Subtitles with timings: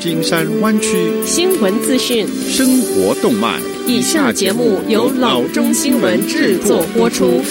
[0.00, 3.60] 金山湾区新闻资讯、生活动漫。
[3.86, 7.42] 以下节目由老中新闻制作播出。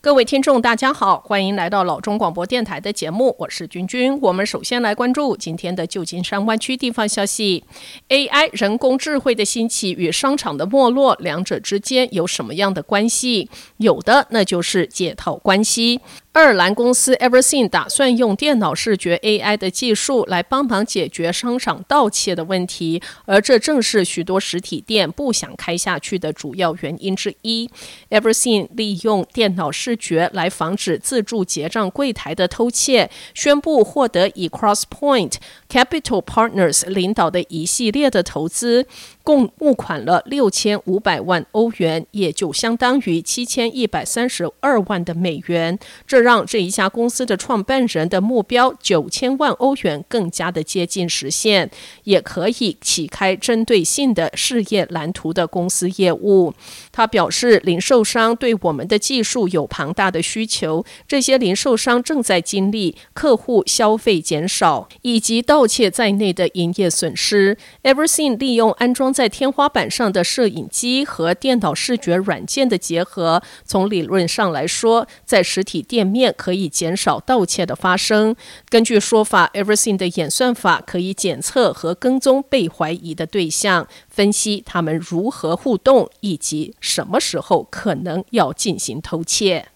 [0.00, 4.18] 各位听众，大家好，欢迎来到老中广播电台的节目，我是君君。
[4.20, 7.62] 我们首先来关注今天的旧金山湾区地方消息
[8.08, 13.48] ：AI 人工智慧的兴起与商场的没落，两者之间有什么样的关系？
[13.76, 16.00] 有的，那就是借套关系。
[16.38, 27.68] 爱尔兰公司 Everseen 打算用电脑视觉 AI 的技术来帮忙解决商场盗窃的问题，而这正是许多实体店不想开下去的主要原因之一。
[28.10, 35.32] Everseen 利用电脑视觉来防止自助结账柜台的偷窃，宣布获得以 Crosspoint
[35.68, 38.86] Capital Partners 领导的一系列的投资。
[39.24, 45.78] 共募款了六千五百万欧元，也就相当于七千一百三十二万的美元。
[46.06, 51.70] 这让让这一家公司的创办人的目标九千万欧元更加的接近实现，
[52.04, 56.52] 也可以启开针对性的事业蓝图的公司业务。
[56.92, 67.56] 他表示，零售商对我们的技术有庞大的需求，这些零售商正在经历客户消费减少以及盗窃在内的营业损失。
[67.84, 78.34] Everseen 利用安装在天花板上的摄影机和电脑视觉软件的结合，从理论上来说，在实体店面可以减少盗窃的发生。
[78.68, 89.68] 根据说法，Everything 的演算法可以检测和跟踪被怀疑的对象，分析他们如何互动以及什么时候可能要进行偷窃。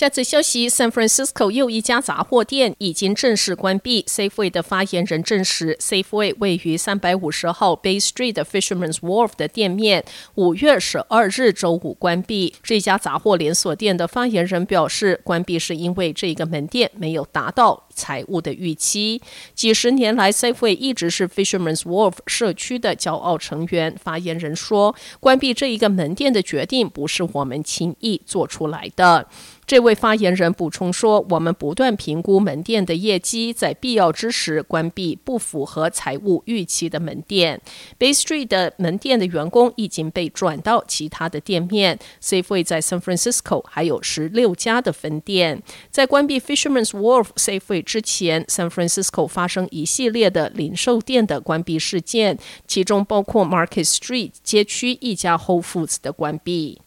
[0.00, 4.02] 下次消息：San Francisco 又一家杂货店已经正式关闭。
[4.04, 10.02] Safeway 的发言人证实，Safeway 位于三百五十号 Bay Street 的 Fisherman's Wharf 的店面
[10.36, 12.54] 五月十二日周五关闭。
[12.62, 19.20] 这家杂货连锁店的发言人表示，关闭是因为这个门店没有达到财务的预期。
[19.54, 23.94] 几十年来，Safeway 一直是 Fisherman's Wharf 社区的骄傲成员。
[24.02, 29.28] 发言人说，关闭这一个门店的决定不是我们轻易做出来的。
[29.66, 37.60] 这位发言人补充说：“我们不断评估门店的业绩，在必要之时关闭不符合财务预期的门店。
[37.96, 41.96] Bay Street 的门店的员工已经被转到其他的店面。
[42.20, 45.62] Safeway 在 San Francisco 还有十六家的分店。
[45.92, 56.80] 在关闭 Fisherman's Wharf Safeway 之前，San Francisco 发生一系列的零售店的关闭事件，其中包括 Market Street 街区一家 Whole Foods 的关闭。”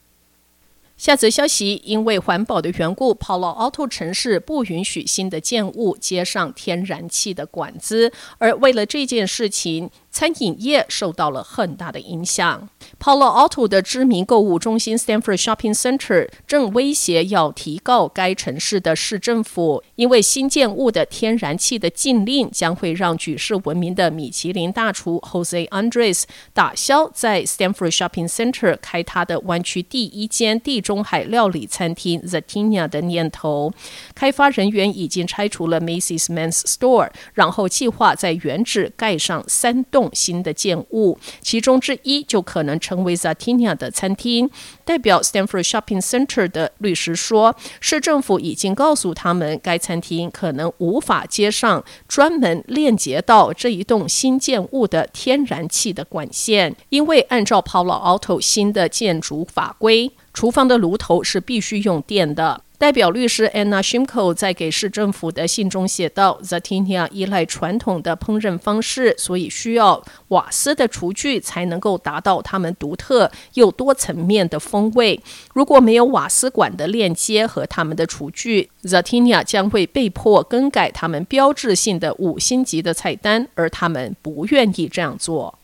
[0.96, 12.70] 下则消息，因为环保的缘故，Palo Alto 城市不允许新的建物接上天然气的管子，而为了这件事情，餐饮业受到了很大的影响。
[13.00, 33.74] Palo Alto 的知名购物中心 Stanford Shopping Center 正威胁要提告该城市的市政府，因为新建物的天然气的禁令将会让举世闻名的米其林大厨 Jose Andres 打消在 Stanford Shopping Center 开他的湾区第一间地中海料理餐厅 Zatina 的念头。
[34.14, 40.03] 开发人员已经拆除了 Macy's Men's Store，然后计划在原址盖上三栋。
[40.14, 44.50] 新的建物，其中之一就可能成为 Zatina 的餐厅。
[44.84, 62.62] 代表 Stanford Shopping Center 的律师说，市政府已经告诉他们，该餐厅可能无法接上专门链接到这一栋新建物的天然气的管线，因为按照 Palo Alto 新的建筑法规，厨房的炉头是必须用电的。
[62.80, 75.22] 代表律师 Anna Shimko 在给市政府的信中写道：“Zatinya 依赖传统的烹饪方式，所以需要瓦斯的厨具才能够达到他们独特又多层面的风味。
[75.54, 85.60] 如果没有瓦斯管的链接和他们的厨具，Zatinya 将会被迫更改他们标志性的五星级的菜单，而他们不愿意这样做。”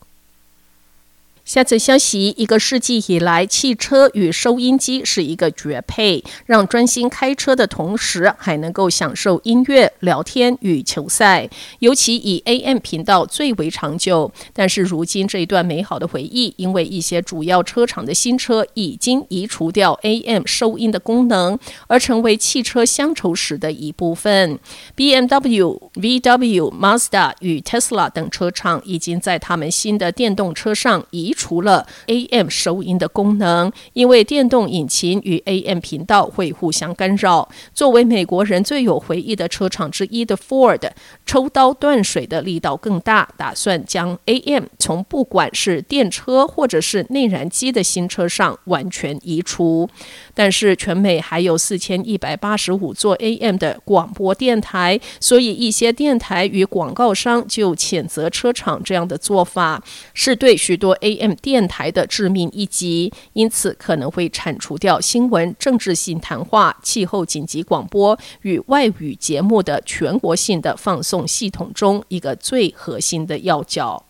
[1.50, 11.50] 下则消息：一个世纪以来，汽车与收音机是一个绝配，让专心开车的同时还能够享受音乐、聊天与球赛。
[11.80, 14.30] 尤其以 AM 频道最为长久。
[14.52, 21.58] 但是如今这一段美好的回忆，因为一些主要车厂的新车已经移除掉 AM 收音的功能，
[21.88, 24.56] 而成为汽车乡愁史的一部分。
[24.96, 31.34] BMW、VW、Mazda 与 Tesla 等车厂已经在他们新的电动车上移。
[31.40, 37.48] 除了 AM 收音的功能，因为电动引擎与 AM 频道会互相干扰。
[37.72, 40.90] 作为美国人最有回忆的车厂之一的 Ford，
[41.24, 49.88] 抽刀断水的力道更大，打算将 AM 从不管是电车或者是内燃机的新车上完全移除。
[50.34, 59.82] 但是全美还有四千一百八十五座 AM 的广播电台，所以一些电台与广告商就谴责车厂这样的做法
[60.12, 74.04] 是对许多 AM 电台的致命一击，因此可能会铲除掉新闻、政治性谈话、气候紧急广播与外语节目的全国性的放送系统中一个最核心的要角。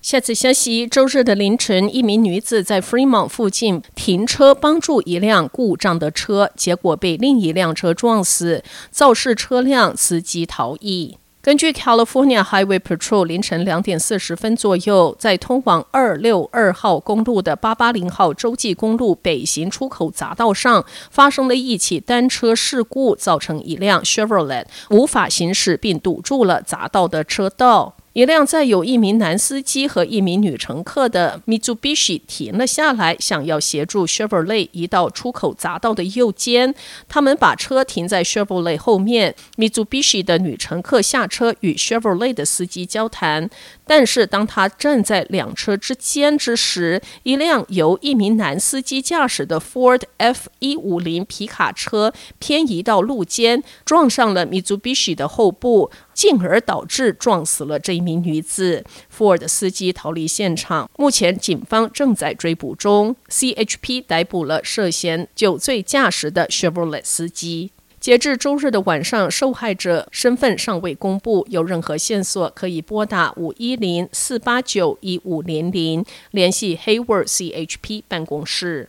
[0.00, 8.62] 下次消息：周日的凌晨，一名女子在 Fremont 附近停车帮助一辆故障的车，结果被另一辆车撞死，
[8.92, 11.18] 肇事车辆司机逃逸。
[11.48, 27.94] 根据 California Highway Patrol，凌晨两点四十分左右，在通往二六二号公路的八八零号洲际公路北行出口匝道上，发生了一起单车事故，造成一辆 Chevrolet 无法行驶，并堵住了匝道的车道。
[28.18, 36.74] 一辆载有一名男司机和一名女乘客的 Mitsubishi 停了下来，想要协助 Chevrolet 移到出口匝道的右肩。
[37.08, 43.48] 他们把车停在 Chevrolet 后面，Mitsubishi 的女乘客下车与 Chevrolet 的司机交谈。
[43.86, 55.92] 但是当他站在两车之间之时，一辆由一名男司机驾驶的 Ford F-150 皮卡车偏移到路肩，撞上了 Mitsubishi 的后部。
[56.18, 58.84] 进而导致撞死了这一名女子。
[59.14, 63.14] Ford 司机逃离现场，目前警方正在追捕中。
[63.28, 67.70] CHP 逮捕了涉嫌酒醉驾驶的 Chevrolet 司机。
[68.00, 71.44] 截至周日的晚上，受害者身份尚未公布。
[71.50, 78.88] 有任何线索可以拨打五一零四八九一五零零联系 Hayward CHP 办公室。